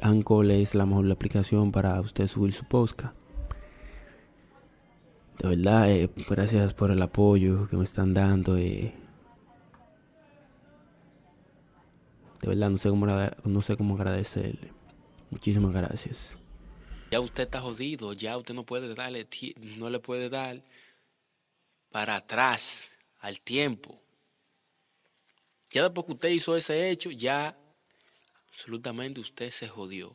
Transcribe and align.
Anchor 0.00 0.50
es 0.50 0.74
la 0.74 0.86
mejor 0.86 1.10
aplicación 1.10 1.70
para 1.70 2.00
usted 2.00 2.26
subir 2.26 2.52
su 2.52 2.64
podcast. 2.64 3.14
De 5.38 5.48
verdad, 5.48 5.90
eh, 5.90 6.08
gracias 6.28 6.72
por 6.72 6.90
el 6.90 7.02
apoyo 7.02 7.68
que 7.68 7.76
me 7.76 7.84
están 7.84 8.14
dando. 8.14 8.56
Eh. 8.56 8.94
De 12.40 12.48
verdad, 12.48 12.70
no 12.70 12.78
sé 12.78 12.88
cómo, 12.88 13.06
no 13.06 13.60
sé 13.60 13.76
cómo 13.76 13.94
agradecerle. 13.96 14.72
Muchísimas 15.30 15.72
gracias. 15.72 16.38
Ya 17.10 17.20
usted 17.20 17.42
está 17.42 17.60
jodido, 17.60 18.14
ya 18.14 18.38
usted 18.38 18.54
no 18.54 18.64
puede 18.64 18.94
darle, 18.94 19.28
no 19.76 19.90
le 19.90 19.98
puede 19.98 20.30
dar 20.30 20.62
para 21.90 22.16
atrás 22.16 22.98
al 23.20 23.40
tiempo. 23.40 24.00
Ya 25.68 25.82
después 25.82 26.06
que 26.06 26.12
usted 26.12 26.28
hizo 26.30 26.56
ese 26.56 26.90
hecho, 26.90 27.10
ya 27.10 27.58
absolutamente 28.52 29.18
usted 29.18 29.48
se 29.48 29.66
jodió. 29.66 30.14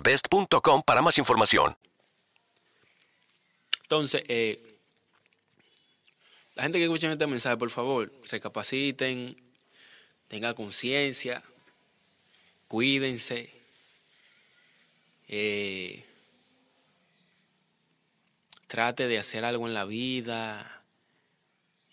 best.com 0.01 0.83
para 0.83 1.01
más 1.01 1.17
información. 1.17 1.75
Entonces, 3.83 4.23
eh, 4.27 4.59
la 6.55 6.63
gente 6.63 6.77
que 6.77 6.85
escucha 6.85 7.11
este 7.11 7.27
mensaje, 7.27 7.57
por 7.57 7.69
favor, 7.69 8.11
recapaciten, 8.29 9.35
tengan 10.27 10.53
conciencia, 10.53 11.43
cuídense. 12.67 13.49
Eh, 15.27 16.05
trate 18.67 19.07
de 19.07 19.17
hacer 19.17 19.43
algo 19.43 19.67
en 19.67 19.73
la 19.73 19.83
vida. 19.83 20.83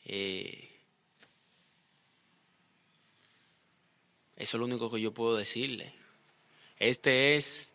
Eh, 0.05 0.71
eso 4.37 4.57
es 4.57 4.61
lo 4.61 4.67
único 4.67 4.91
que 4.91 5.01
yo 5.01 5.13
puedo 5.13 5.37
decirle. 5.37 5.93
Este 6.79 7.37
es 7.37 7.75